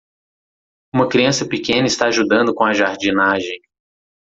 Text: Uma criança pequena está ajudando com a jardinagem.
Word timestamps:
Uma 0.91 1.07
criança 1.07 1.47
pequena 1.47 1.85
está 1.85 2.07
ajudando 2.07 2.55
com 2.55 2.63
a 2.63 2.73
jardinagem. 2.73 3.59